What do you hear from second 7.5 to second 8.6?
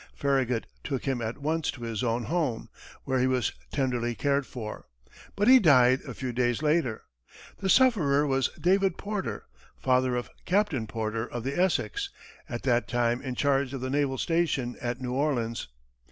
The sufferer was